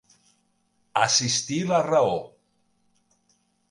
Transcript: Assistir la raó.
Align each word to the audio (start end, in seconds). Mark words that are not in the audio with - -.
Assistir 1.03 1.61
la 1.75 1.85
raó. 1.91 2.19